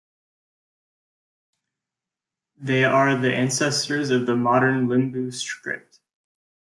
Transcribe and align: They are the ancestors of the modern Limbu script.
They 2.57 2.83
are 2.85 3.15
the 3.15 3.35
ancestors 3.35 4.09
of 4.09 4.25
the 4.25 4.35
modern 4.35 4.87
Limbu 4.87 5.31
script. 5.31 5.99